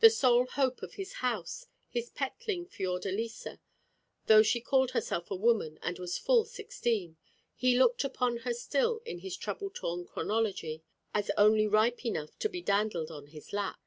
[0.00, 3.60] The sole hope of his house, his petling Fiordalisa,
[4.26, 7.16] though she called herself a woman and was full sixteen,
[7.54, 10.82] he looked upon her still in his trouble torn chronology,
[11.14, 13.80] as only ripe enough to be dandled on his lap.